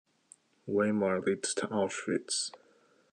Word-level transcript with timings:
Weimar 0.65 1.21
leads 1.21 1.53
to 1.53 1.67
Auschwitz. 1.67 2.49